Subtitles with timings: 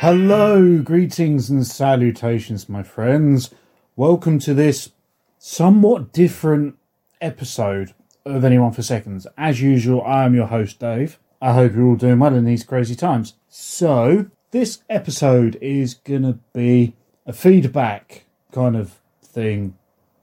[0.00, 3.50] Hello, greetings and salutations, my friends.
[3.94, 4.92] Welcome to this
[5.38, 6.76] somewhat different
[7.20, 7.92] episode
[8.24, 9.26] of Anyone for Seconds.
[9.36, 11.18] As usual, I am your host, Dave.
[11.42, 13.34] I hope you're all doing well in these crazy times.
[13.48, 16.94] So, this episode is going to be
[17.26, 19.76] a feedback kind of thing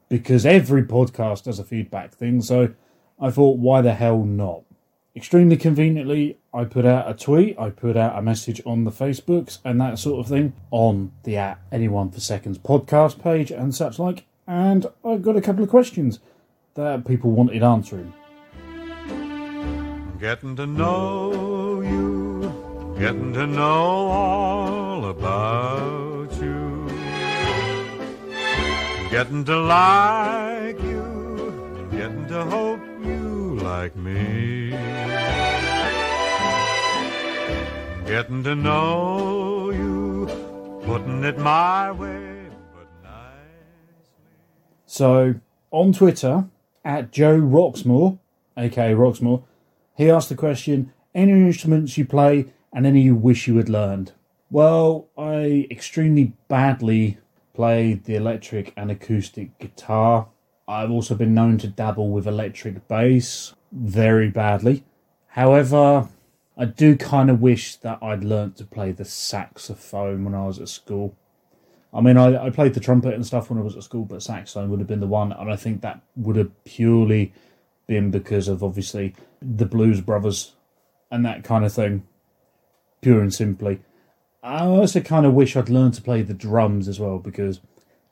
[0.10, 2.42] because every podcast does a feedback thing.
[2.42, 2.74] So,
[3.20, 4.64] I thought, why the hell not?
[5.16, 9.60] Extremely conveniently, I put out a tweet, I put out a message on the Facebooks
[9.64, 13.98] and that sort of thing on the at Anyone for Seconds podcast page and such
[13.98, 14.26] like.
[14.46, 16.20] And I got a couple of questions
[16.74, 18.14] that people wanted answering.
[20.20, 26.90] Getting to know you, getting to know all about you,
[29.10, 32.44] getting to like you, getting to
[33.78, 34.70] like me.
[38.06, 40.28] Getting to know you,
[40.86, 44.38] putting it my way, but nicely.
[44.86, 45.36] So
[45.72, 46.46] on Twitter,
[46.86, 48.18] at Joe Roxmore,
[48.56, 49.44] aka Roxmore,
[49.94, 54.14] he asked the question Any instruments you play and any you wish you had learned?
[54.50, 57.18] Well, I extremely badly
[57.54, 60.28] play the electric and acoustic guitar.
[60.66, 64.84] I've also been known to dabble with electric bass very badly.
[65.28, 66.08] However,
[66.58, 70.60] I do kind of wish that I'd learnt to play the saxophone when I was
[70.60, 71.16] at school.
[71.94, 74.24] I mean, I, I played the trumpet and stuff when I was at school, but
[74.24, 77.34] saxophone would have been the one, and I think that would have purely
[77.88, 80.56] been because of obviously the Blues Brothers
[81.12, 82.08] and that kind of thing,
[83.02, 83.82] pure and simply.
[84.42, 87.62] I also kind of wish I'd learned to play the drums as well because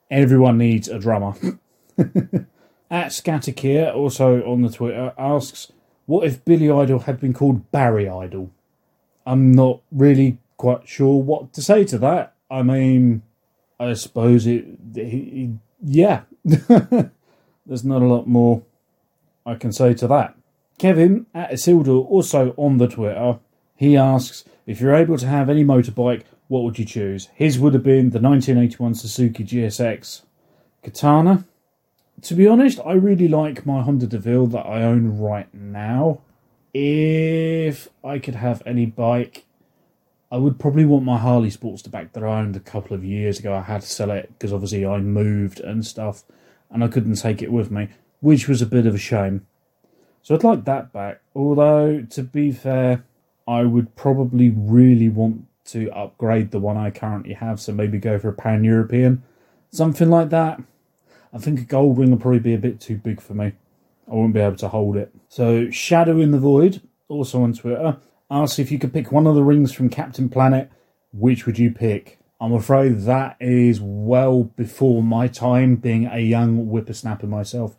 [0.10, 1.36] everyone needs a drummer.
[2.94, 5.72] At Scatterkeer, also on the Twitter, asks,
[6.06, 8.52] "What if Billy Idol had been called Barry Idol?"
[9.26, 12.36] I'm not really quite sure what to say to that.
[12.52, 13.24] I mean,
[13.80, 15.50] I suppose it, it
[15.84, 16.22] yeah.
[16.46, 18.62] There's not a lot more
[19.44, 20.36] I can say to that.
[20.78, 23.40] Kevin at Isildur, also on the Twitter,
[23.76, 27.30] he asks if you're able to have any motorbike, what would you choose?
[27.34, 30.22] His would have been the 1981 Suzuki GSX
[30.84, 31.46] Katana.
[32.22, 36.22] To be honest, I really like my Honda Deauville that I own right now.
[36.74, 39.46] If I could have any bike,
[40.32, 43.40] I would probably want my Harley Sportster back that I owned a couple of years
[43.40, 43.54] ago.
[43.54, 46.24] I had to sell it because obviously I moved and stuff,
[46.72, 47.90] and I couldn't take it with me,
[48.22, 49.46] which was a bit of a shame.
[50.22, 51.22] So I'd like that back.
[51.36, 53.04] Although, to be fair,
[53.48, 58.18] I would probably really want to upgrade the one I currently have, so maybe go
[58.18, 59.24] for a pan European.
[59.72, 60.62] Something like that.
[61.34, 63.54] I think a gold ring would probably be a bit too big for me.
[64.10, 65.14] I wouldn't be able to hold it.
[65.30, 67.98] So, Shadow in the Void, also on Twitter,
[68.30, 70.70] asks if you could pick one of the rings from Captain Planet,
[71.12, 72.20] which would you pick?
[72.40, 77.78] I'm afraid that is well before my time being a young whippersnapper myself.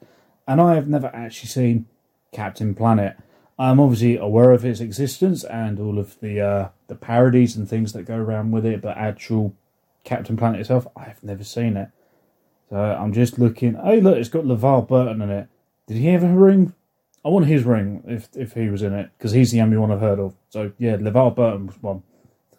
[0.48, 1.86] And I have never actually seen
[2.32, 3.16] Captain Planet.
[3.58, 7.92] I'm obviously aware of its existence and all of the uh, the parodies and things
[7.92, 9.54] that go around with it, but actual
[10.02, 11.88] Captain Planet itself, I've never seen it.
[12.70, 13.74] So I'm just looking.
[13.74, 15.48] Hey, look, it's got LeVar Burton in it.
[15.86, 16.72] Did he have a ring?
[17.24, 19.90] I want his ring if if he was in it because he's the only one
[19.90, 20.34] I've heard of.
[20.50, 22.02] So yeah, LeVar Burton was one.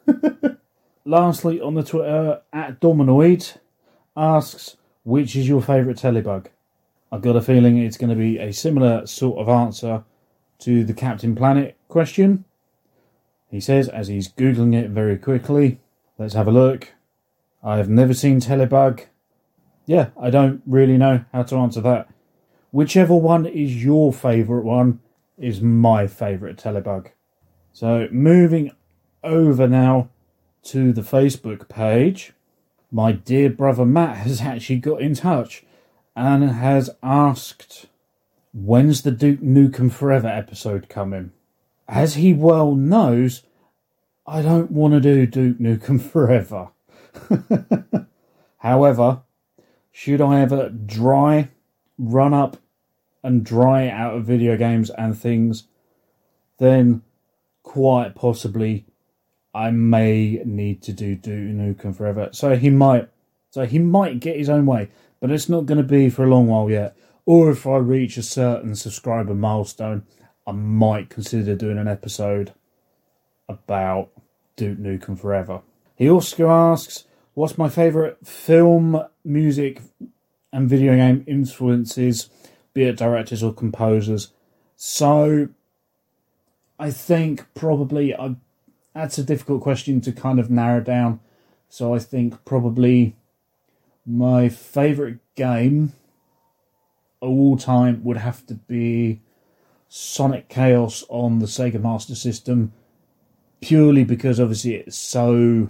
[1.05, 3.57] Lastly, on the Twitter at Dominoid
[4.17, 6.47] asks, which is your favourite telebug?
[7.11, 10.03] I've got a feeling it's going to be a similar sort of answer
[10.59, 12.45] to the Captain Planet question.
[13.51, 15.79] He says as he's googling it very quickly.
[16.17, 16.94] Let's have a look.
[17.63, 19.05] I have never seen Telebug.
[19.85, 22.09] Yeah, I don't really know how to answer that.
[22.72, 25.00] Whichever one is your favourite one
[25.38, 27.07] is my favourite Telebug.
[27.72, 28.72] So moving
[29.24, 30.09] over now
[30.63, 32.34] to the Facebook page,
[32.91, 35.63] my dear brother Matt has actually got in touch
[36.16, 37.88] and has asked,
[38.53, 41.31] When's the Duke Nukem Forever episode coming?
[41.88, 43.44] As he well knows,
[44.25, 46.69] I don't want to do Duke Nukem Forever.
[48.59, 49.21] However,
[49.97, 51.51] should I ever dry,
[51.97, 52.57] run up,
[53.24, 55.68] and dry out of video games and things,
[56.59, 57.01] then
[57.63, 58.86] quite possibly
[59.53, 62.27] I may need to do Duke Nukem Forever.
[62.33, 63.07] So he might,
[63.51, 64.89] so he might get his own way,
[65.21, 66.97] but it's not going to be for a long while yet.
[67.25, 70.03] Or if I reach a certain subscriber milestone,
[70.45, 72.51] I might consider doing an episode
[73.47, 74.09] about
[74.57, 75.62] Duke Nukem Forever.
[75.95, 79.81] He also asks, What's my favourite film, music,
[80.53, 82.29] and video game influences,
[82.73, 84.31] be it directors or composers?
[84.77, 85.49] So,
[86.79, 88.37] I think probably I,
[88.93, 91.19] that's a difficult question to kind of narrow down.
[91.67, 93.17] So I think probably
[94.05, 95.91] my favourite game
[97.21, 99.19] of all time would have to be
[99.89, 102.71] Sonic Chaos on the Sega Master System,
[103.59, 105.69] purely because obviously it's so.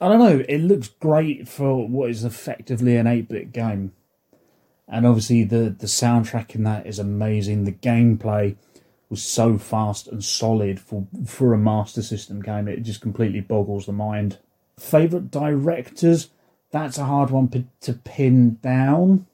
[0.00, 3.92] I don't know, it looks great for what is effectively an 8 bit game.
[4.88, 7.64] And obviously, the, the soundtrack in that is amazing.
[7.64, 8.56] The gameplay
[9.08, 13.86] was so fast and solid for, for a Master System game, it just completely boggles
[13.86, 14.38] the mind.
[14.78, 16.30] Favourite directors?
[16.70, 19.26] That's a hard one p- to pin down.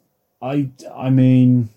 [0.42, 1.70] I, I mean,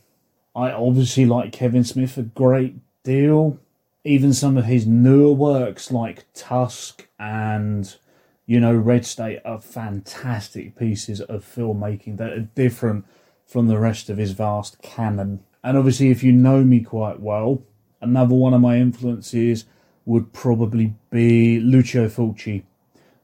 [0.56, 3.57] I obviously like Kevin Smith a great deal.
[4.03, 7.95] Even some of his newer works like Tusk and,
[8.45, 13.05] you know, Red State are fantastic pieces of filmmaking that are different
[13.45, 15.43] from the rest of his vast canon.
[15.63, 17.63] And obviously, if you know me quite well,
[18.01, 19.65] another one of my influences
[20.05, 22.63] would probably be Lucio Fulci.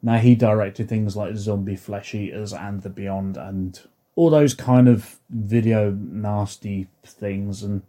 [0.02, 3.80] Now, he directed things like Zombie Flesh Eaters and The Beyond and
[4.16, 7.64] all those kind of video nasty things.
[7.64, 7.84] And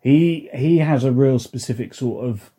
[0.00, 2.52] he he has a real specific sort of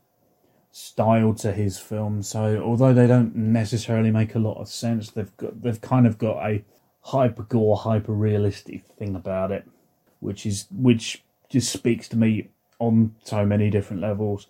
[0.71, 2.29] style to his films.
[2.29, 6.18] So although they don't necessarily make a lot of sense, they've got they've kind of
[6.18, 6.63] got a
[7.01, 9.68] hyper gore, hyper realistic thing about it,
[10.19, 14.47] which is which just speaks to me on so many different levels.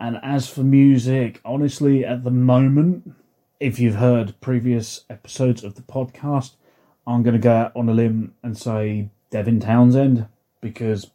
[0.00, 3.12] And as for music, honestly, at the moment,
[3.58, 6.52] if you've heard previous episodes of the podcast,
[7.06, 10.28] I'm going to go out on a limb and say Devin Townsend
[10.60, 11.10] because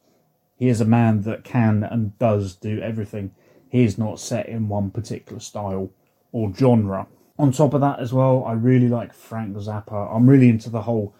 [0.57, 3.31] he is a man that can and does do everything.
[3.73, 5.89] He is not set in one particular style
[6.31, 7.07] or genre.
[7.39, 10.15] On top of that, as well, I really like Frank Zappa.
[10.15, 11.15] I'm really into the whole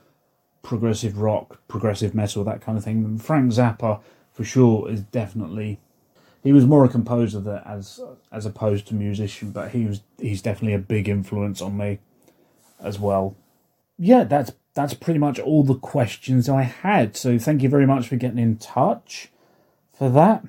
[0.61, 3.17] progressive rock, progressive metal, that kind of thing.
[3.17, 4.01] Frank Zappa,
[4.31, 5.79] for sure, is definitely
[6.43, 7.99] he was more a composer that as
[8.31, 11.97] as opposed to musician, but he was he's definitely a big influence on me
[12.79, 13.35] as well.
[13.97, 17.17] Yeah, that's that's pretty much all the questions I had.
[17.17, 19.29] So thank you very much for getting in touch
[19.97, 20.45] for that.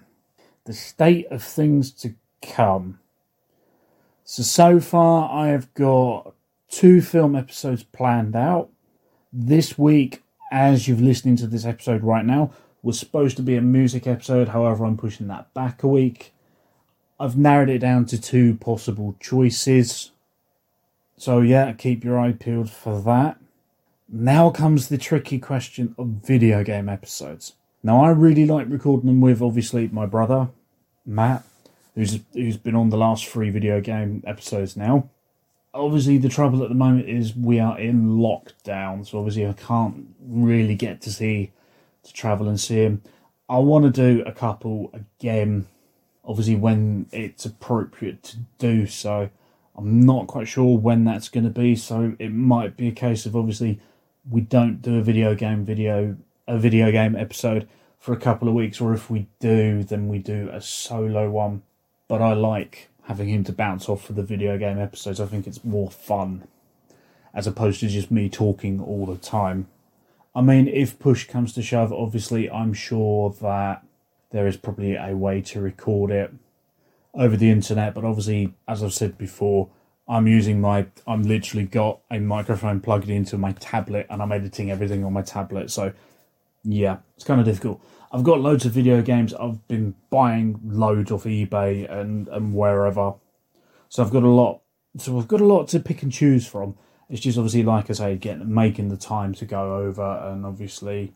[0.65, 2.99] The state of things to come.
[4.25, 6.35] So so far I have got
[6.71, 8.71] two film episodes planned out.
[9.33, 12.51] This week, as you're listening to this episode right now,
[12.83, 16.33] was supposed to be a music episode, however, I'm pushing that back a week.
[17.19, 20.11] I've narrowed it down to two possible choices.
[21.17, 23.39] So, yeah, keep your eye peeled for that.
[24.09, 27.55] Now comes the tricky question of video game episodes.
[27.85, 30.49] Now, I really like recording them with obviously my brother,
[31.05, 31.45] Matt,
[31.95, 35.11] who's who's been on the last three video game episodes now.
[35.75, 40.07] Obviously, the trouble at the moment is we are in lockdown, so obviously I can't
[40.19, 41.53] really get to see
[42.05, 43.03] to travel and see him.
[43.51, 45.67] I want to do a couple again,
[46.25, 49.29] obviously when it's appropriate to do so.
[49.77, 53.27] I'm not quite sure when that's going to be, so it might be a case
[53.27, 53.79] of obviously
[54.31, 56.17] we don't do a video game video
[56.47, 57.69] a video game episode
[57.99, 61.63] for a couple of weeks, or if we do, then we do a solo one.
[62.07, 65.21] But I like having him to bounce off for the video game episodes.
[65.21, 66.47] I think it's more fun
[67.33, 69.69] as opposed to just me talking all the time.
[70.35, 73.85] I mean, if push comes to shove, obviously, I'm sure that
[74.31, 76.33] there is probably a way to record it
[77.15, 77.95] over the internet.
[77.95, 79.69] But obviously, as I've said before,
[80.09, 84.71] I'm using my, I'm literally got a microphone plugged into my tablet and I'm editing
[84.71, 85.71] everything on my tablet.
[85.71, 85.93] So,
[86.65, 87.81] yeah, it's kind of difficult.
[88.11, 89.35] I've got loads of video games.
[89.35, 93.15] I've been buying loads off eBay and, and wherever.
[93.89, 94.63] So I've got a lot.
[94.97, 96.77] So I've got a lot to pick and choose from.
[97.11, 101.13] It's just obviously, like I say, getting making the time to go over, and obviously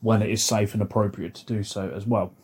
[0.00, 2.34] when it is safe and appropriate to do so as well.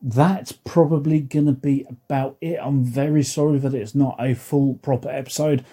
[0.00, 2.58] That's probably going to be about it.
[2.62, 5.64] I'm very sorry that it's not a full proper episode.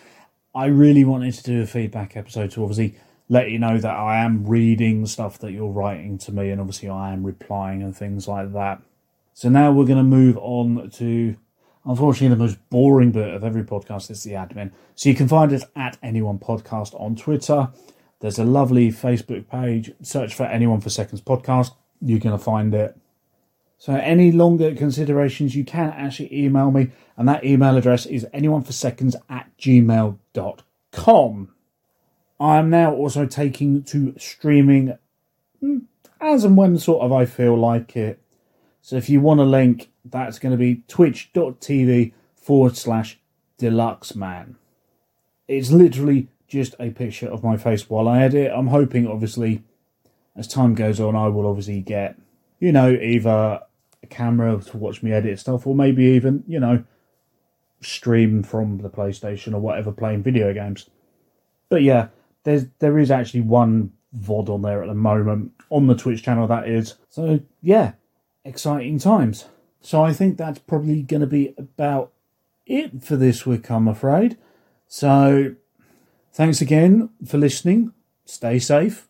[0.56, 4.24] I really wanted to do a feedback episode to obviously let you know that I
[4.24, 8.28] am reading stuff that you're writing to me, and obviously I am replying and things
[8.28, 8.82] like that.
[9.34, 11.36] So now we're going to move on to
[11.86, 14.72] Unfortunately, the most boring bit of every podcast is the admin.
[14.96, 17.70] So you can find us at Anyone Podcast on Twitter.
[18.22, 19.94] There's a lovely Facebook page.
[20.02, 21.72] Search for Anyone for Seconds Podcast.
[22.02, 22.98] You're going to find it.
[23.78, 29.16] So any longer considerations, you can actually email me, and that email address is anyoneforseconds
[29.30, 30.16] at gmail.com.
[32.40, 34.98] I am now also taking to streaming
[35.60, 35.80] hmm,
[36.20, 38.22] as and when sort of I feel like it.
[38.82, 43.20] So if you want a link, that's going to be twitch.tv forward slash
[43.58, 44.58] deluxe man.
[45.48, 48.52] It's literally just a picture of my face while I edit.
[48.54, 49.64] I'm hoping, obviously,
[50.36, 52.18] as time goes on, I will obviously get,
[52.60, 53.62] you know, either
[54.04, 56.84] a camera to watch me edit stuff, or maybe even, you know,
[57.82, 60.90] stream from the PlayStation or whatever playing video games.
[61.70, 62.10] But yeah,
[62.46, 66.48] there's there is actually one VOD on there at the moment on the Twitch channel
[66.48, 66.96] that is.
[67.10, 67.94] So yeah,
[68.46, 69.46] exciting times.
[69.82, 72.14] So I think that's probably going to be about
[72.66, 74.38] it for this week, I'm afraid.
[74.88, 75.56] So
[76.32, 77.94] thanks again for listening.
[78.26, 79.08] Stay safe.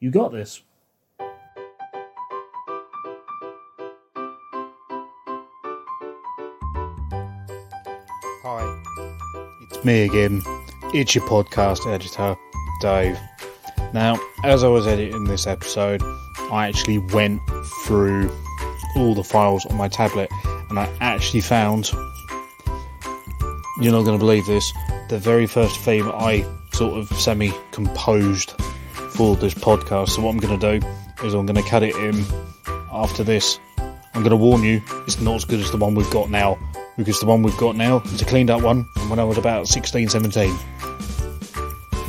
[0.00, 0.62] You got this.
[8.42, 8.82] Hi,
[9.70, 10.42] it's me again.
[10.94, 12.36] It's your podcast editor,
[12.80, 13.18] Dave.
[13.92, 16.02] Now, as I was editing this episode,
[16.50, 17.40] I actually went
[17.84, 18.30] through
[18.96, 20.30] all the files on my tablet
[20.70, 21.90] and I actually found,
[23.80, 24.72] you're not going to believe this,
[25.08, 28.50] the very first theme I sort of semi composed
[29.10, 30.10] for this podcast.
[30.10, 30.86] So, what I'm going to do
[31.24, 32.24] is I'm going to cut it in
[32.92, 33.58] after this.
[34.14, 36.58] I'm going to warn you, it's not as good as the one we've got now
[36.96, 39.38] because the one we've got now is a cleaned up one from when I was
[39.38, 40.54] about 16, 17.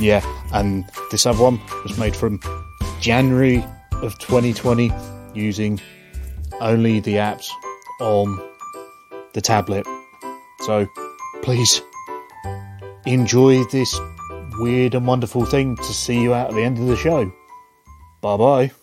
[0.00, 0.20] Yeah,
[0.52, 2.40] and this other one was made from
[3.00, 3.64] January
[4.02, 4.90] of 2020
[5.34, 5.80] using
[6.60, 7.48] only the apps
[8.00, 8.40] on
[9.32, 9.86] the tablet.
[10.60, 10.86] So
[11.42, 11.82] please
[13.06, 13.98] enjoy this
[14.58, 17.32] weird and wonderful thing to see you out at the end of the show.
[18.20, 18.79] Bye bye.